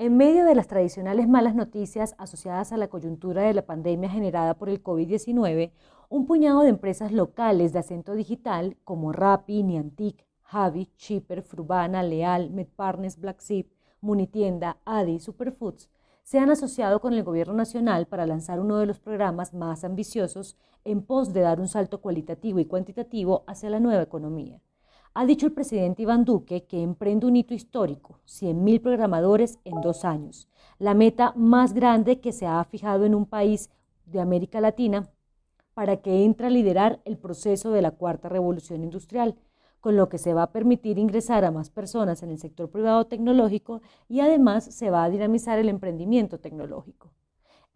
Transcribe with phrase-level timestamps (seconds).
[0.00, 4.54] En medio de las tradicionales malas noticias asociadas a la coyuntura de la pandemia generada
[4.54, 5.72] por el COVID-19,
[6.08, 12.50] un puñado de empresas locales de acento digital como Rappi, Niantic, Javi, Chipper, Frubana, Leal,
[12.50, 15.90] Medpartners, Black Zip, Munitienda, Adi Superfoods
[16.22, 20.58] se han asociado con el Gobierno Nacional para lanzar uno de los programas más ambiciosos
[20.84, 24.60] en pos de dar un salto cualitativo y cuantitativo hacia la nueva economía.
[25.20, 30.04] Ha dicho el presidente Iván Duque que emprende un hito histórico, 100.000 programadores en dos
[30.04, 30.46] años,
[30.78, 33.68] la meta más grande que se ha fijado en un país
[34.06, 35.10] de América Latina
[35.74, 39.34] para que entre a liderar el proceso de la cuarta revolución industrial,
[39.80, 43.08] con lo que se va a permitir ingresar a más personas en el sector privado
[43.08, 47.10] tecnológico y además se va a dinamizar el emprendimiento tecnológico.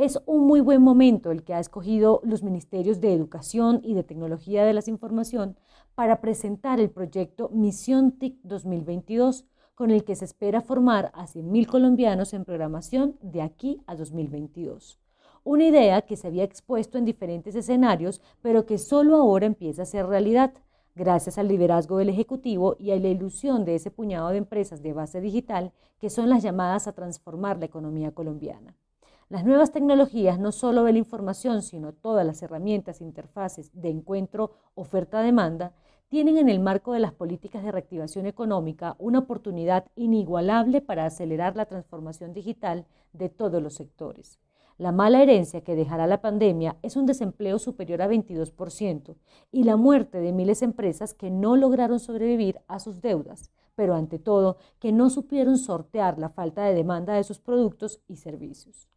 [0.00, 4.02] Es un muy buen momento el que ha escogido los ministerios de Educación y de
[4.02, 5.58] Tecnología de la Información
[5.94, 11.66] para presentar el proyecto Misión TIC 2022, con el que se espera formar a 100.000
[11.66, 14.98] colombianos en programación de aquí a 2022.
[15.44, 19.84] Una idea que se había expuesto en diferentes escenarios, pero que solo ahora empieza a
[19.84, 20.54] ser realidad,
[20.94, 24.94] gracias al liderazgo del Ejecutivo y a la ilusión de ese puñado de empresas de
[24.94, 28.74] base digital que son las llamadas a transformar la economía colombiana.
[29.30, 33.88] Las nuevas tecnologías no solo ven la información, sino todas las herramientas e interfaces de
[33.88, 35.72] encuentro oferta-demanda,
[36.08, 41.54] tienen en el marco de las políticas de reactivación económica una oportunidad inigualable para acelerar
[41.54, 44.40] la transformación digital de todos los sectores.
[44.78, 49.14] La mala herencia que dejará la pandemia es un desempleo superior a 22%
[49.52, 53.94] y la muerte de miles de empresas que no lograron sobrevivir a sus deudas, pero
[53.94, 58.88] ante todo que no supieron sortear la falta de demanda de sus productos y servicios.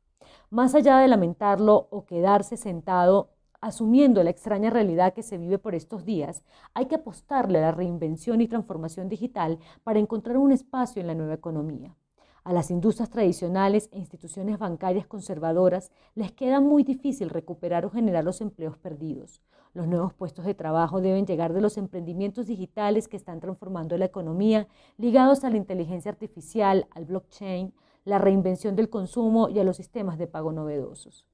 [0.53, 5.73] Más allá de lamentarlo o quedarse sentado asumiendo la extraña realidad que se vive por
[5.73, 6.43] estos días,
[6.75, 11.15] hay que apostarle a la reinvención y transformación digital para encontrar un espacio en la
[11.15, 11.95] nueva economía.
[12.43, 18.23] A las industrias tradicionales e instituciones bancarias conservadoras les queda muy difícil recuperar o generar
[18.23, 19.41] los empleos perdidos.
[19.73, 24.05] Los nuevos puestos de trabajo deben llegar de los emprendimientos digitales que están transformando la
[24.05, 24.67] economía,
[24.99, 27.73] ligados a la inteligencia artificial, al blockchain,
[28.05, 31.25] la reinvención del consumo y a los sistemas de pago novedosos.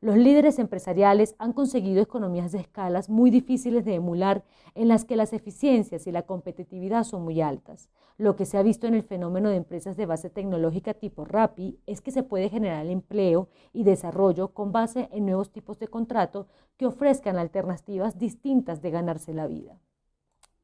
[0.00, 4.44] Los líderes empresariales han conseguido economías de escalas muy difíciles de emular
[4.76, 7.88] en las que las eficiencias y la competitividad son muy altas.
[8.16, 11.80] Lo que se ha visto en el fenómeno de empresas de base tecnológica tipo RAPI
[11.86, 16.46] es que se puede generar empleo y desarrollo con base en nuevos tipos de contrato
[16.76, 19.80] que ofrezcan alternativas distintas de ganarse la vida.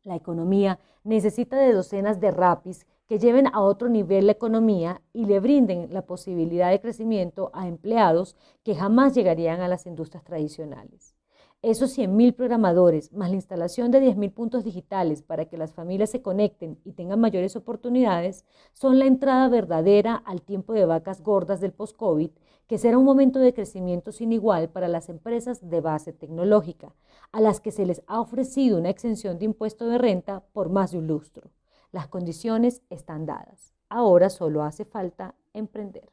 [0.04, 5.26] La economía necesita de docenas de RAPIs que lleven a otro nivel la economía y
[5.26, 11.14] le brinden la posibilidad de crecimiento a empleados que jamás llegarían a las industrias tradicionales.
[11.60, 16.20] Esos 100.000 programadores, más la instalación de 10.000 puntos digitales para que las familias se
[16.20, 18.44] conecten y tengan mayores oportunidades,
[18.74, 22.30] son la entrada verdadera al tiempo de vacas gordas del post-COVID,
[22.66, 26.94] que será un momento de crecimiento sin igual para las empresas de base tecnológica,
[27.32, 30.92] a las que se les ha ofrecido una exención de impuesto de renta por más
[30.92, 31.50] de un lustro.
[31.94, 33.72] Las condiciones están dadas.
[33.88, 36.10] Ahora solo hace falta emprender.